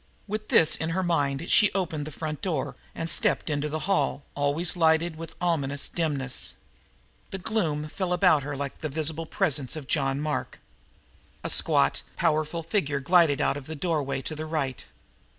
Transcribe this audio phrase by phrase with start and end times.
[0.27, 4.23] With this in her mind she opened the front door and stepped into the hall,
[4.33, 6.55] always lighted with ominous dimness.
[7.29, 10.57] That gloom fell about her like the visible presence of John Mark.
[11.43, 14.83] A squat, powerful figure glided out of the doorway to the right.